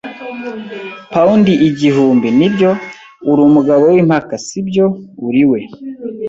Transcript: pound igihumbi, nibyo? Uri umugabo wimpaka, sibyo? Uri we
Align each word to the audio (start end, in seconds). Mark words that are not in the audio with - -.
pound 1.13 1.45
igihumbi, 1.69 2.27
nibyo? 2.39 2.71
Uri 3.29 3.41
umugabo 3.49 3.81
wimpaka, 3.93 4.33
sibyo? 4.45 4.85
Uri 5.27 5.43
we 5.49 5.59